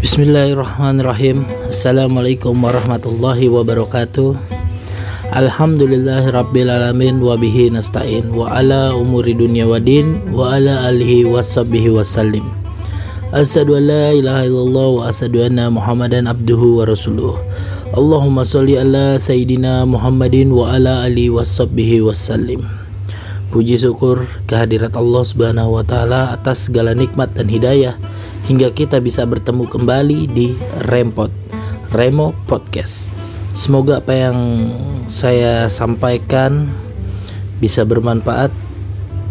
[0.00, 1.44] Bismillahirrahmanirrahim.
[1.68, 4.32] Assalamualaikum warahmatullahi wabarakatuh.
[5.36, 11.28] Alhamdulillahi rabbil alamin wa bihi nasta'in wa ala umuri dunya wa din wa ala alihi
[11.28, 12.48] wa sahbihi wa sallim.
[13.36, 17.36] Asyhadu an la ilaha illallah wa asyhadu anna Muhammadan abduhu wa rasuluh.
[17.92, 22.64] Allahumma sholli ala sayyidina Muhammadin wa ala alihi wa sahbihi wa sallim
[23.46, 27.94] Puji syukur kehadirat Allah Subhanahu wa taala atas segala nikmat dan hidayah
[28.50, 30.58] hingga kita bisa bertemu kembali di
[30.90, 31.30] Rempot
[31.94, 33.14] Remo Podcast.
[33.54, 34.38] Semoga apa yang
[35.06, 36.66] saya sampaikan
[37.62, 38.50] bisa bermanfaat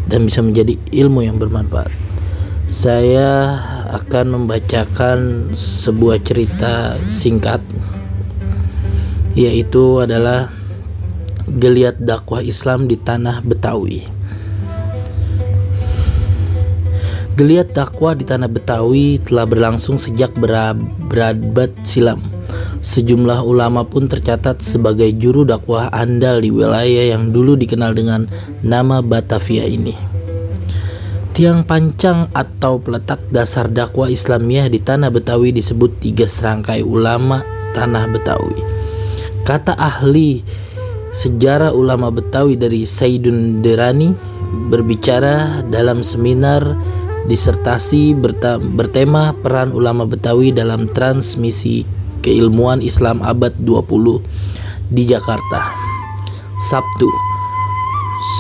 [0.07, 1.91] dan bisa menjadi ilmu yang bermanfaat.
[2.71, 3.59] Saya
[3.91, 7.59] akan membacakan sebuah cerita singkat
[9.35, 10.49] yaitu adalah
[11.49, 14.01] geliat dakwah Islam di tanah Betawi.
[17.35, 22.23] Geliat dakwah di tanah Betawi telah berlangsung sejak berabad silam.
[22.85, 28.29] Sejumlah ulama pun tercatat sebagai juru dakwah andal di wilayah yang dulu dikenal dengan
[28.61, 29.97] nama Batavia ini.
[31.35, 37.43] Tiang pancang atau peletak dasar dakwah Islamiyah di tanah Betawi disebut tiga serangkai ulama
[37.75, 38.63] tanah Betawi.
[39.43, 40.39] Kata ahli
[41.15, 44.11] sejarah ulama Betawi dari Saidun Derani
[44.67, 46.75] berbicara dalam seminar
[47.25, 48.13] disertasi
[48.75, 51.87] bertema peran ulama Betawi dalam transmisi
[52.19, 55.73] keilmuan Islam abad 20 di Jakarta.
[56.59, 57.09] Sabtu.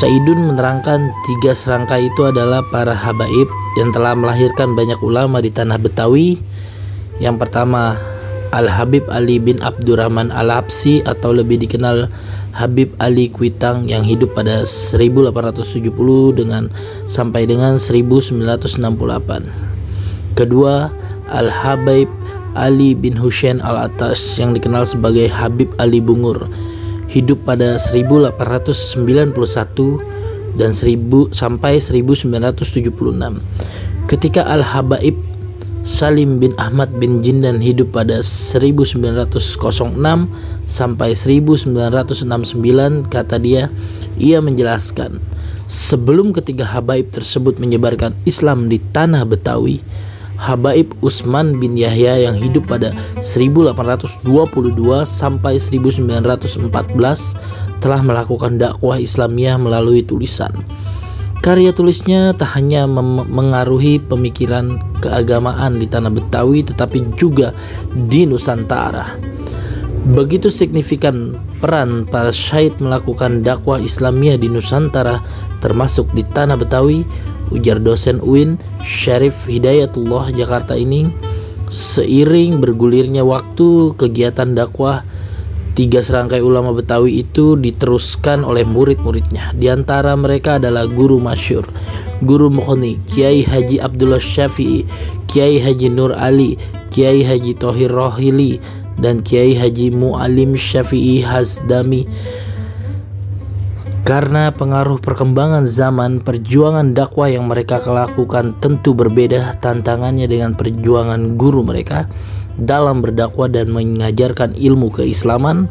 [0.01, 3.45] Saidun menerangkan tiga serangkai itu adalah para habaib
[3.77, 6.41] yang telah melahirkan banyak ulama di tanah Betawi.
[7.21, 7.95] Yang pertama
[8.55, 12.07] Al-Habib Ali bin Abdurrahman Al-Habsi atau lebih dikenal
[12.55, 15.91] Habib Ali Kuitang yang hidup pada 1870
[16.39, 16.71] dengan
[17.11, 20.39] sampai dengan 1968.
[20.39, 20.87] Kedua,
[21.27, 22.07] Al-Habaib
[22.55, 26.47] Ali bin Hussein Al-Atas yang dikenal sebagai Habib Ali Bungur
[27.11, 29.35] hidup pada 1891
[30.55, 32.87] dan 1000 sampai 1976.
[34.05, 35.17] Ketika Al-Habaib
[35.85, 39.37] Salim bin Ahmad bin Jindan hidup pada 1906
[40.65, 43.69] sampai 1969 kata dia
[44.17, 45.21] ia menjelaskan
[45.69, 49.77] sebelum ketiga habaib tersebut menyebarkan Islam di tanah Betawi
[50.41, 52.89] Habaib Usman bin Yahya yang hidup pada
[53.21, 54.25] 1822
[55.05, 56.65] sampai 1914
[57.77, 60.49] telah melakukan dakwah Islamiyah melalui tulisan
[61.45, 67.53] Karya tulisnya tak hanya mengaruhi pemikiran keagamaan di tanah Betawi tetapi juga
[67.93, 69.13] di Nusantara.
[70.09, 75.21] Begitu signifikan peran para syahid melakukan dakwah Islamiyah di Nusantara
[75.61, 77.05] termasuk di tanah Betawi,
[77.53, 81.13] ujar dosen UIN Syarif Hidayatullah Jakarta ini
[81.69, 85.05] seiring bergulirnya waktu kegiatan dakwah
[85.75, 89.51] Tiga serangkai ulama Betawi itu diteruskan oleh murid-muridnya.
[89.51, 91.67] Di antara mereka adalah guru masyur,
[92.23, 94.87] guru Mukhni, Kiai Haji Abdullah Syafi'i,
[95.27, 96.55] Kiai Haji Nur Ali,
[96.95, 98.55] Kiai Haji Tohir Rohili,
[99.03, 102.07] dan Kiai Haji Mu'alim Syafi'i Hazdami.
[104.05, 111.65] Karena pengaruh perkembangan zaman, perjuangan dakwah yang mereka lakukan tentu berbeda tantangannya dengan perjuangan guru
[111.65, 112.05] mereka
[112.53, 115.65] dalam berdakwah dan mengajarkan ilmu keislaman,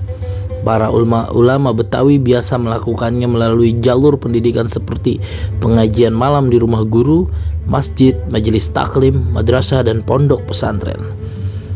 [0.67, 5.23] para ulama, ulama Betawi biasa melakukannya melalui jalur pendidikan seperti
[5.63, 7.31] pengajian malam di rumah guru,
[7.71, 10.99] masjid, majelis taklim, madrasah, dan pondok pesantren.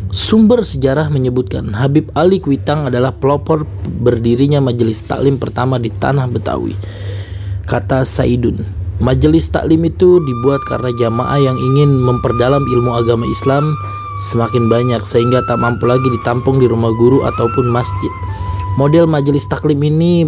[0.08, 3.68] Sumber sejarah menyebutkan Habib Ali Kuitang adalah pelopor
[4.00, 6.72] berdirinya majelis taklim pertama di tanah Betawi.
[7.68, 8.64] Kata Saidun,
[9.04, 13.76] majelis taklim itu dibuat karena jamaah yang ingin memperdalam ilmu agama Islam
[14.32, 18.12] semakin banyak sehingga tak mampu lagi ditampung di rumah guru ataupun masjid.
[18.80, 20.24] Model majelis taklim ini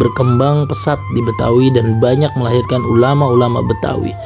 [0.00, 4.16] berkembang pesat di Betawi dan banyak melahirkan ulama-ulama Betawi.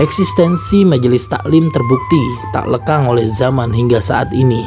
[0.00, 2.24] Eksistensi majelis taklim terbukti
[2.56, 4.64] tak lekang oleh zaman hingga saat ini.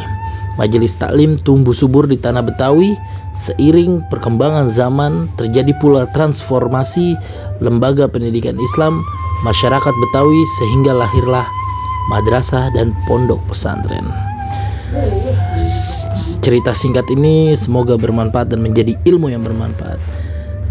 [0.54, 2.94] Majelis taklim tumbuh subur di tanah Betawi
[3.34, 7.18] seiring perkembangan zaman terjadi pula transformasi
[7.58, 9.02] lembaga pendidikan Islam
[9.42, 11.50] masyarakat Betawi sehingga lahirlah
[12.14, 14.06] madrasah dan pondok pesantren.
[16.46, 19.98] Cerita singkat ini semoga bermanfaat dan menjadi ilmu yang bermanfaat.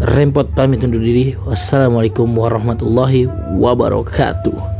[0.05, 1.33] Rempot pamit undur diri.
[1.33, 3.25] Wassalamualaikum warahmatullahi
[3.57, 4.74] wabarakatuh.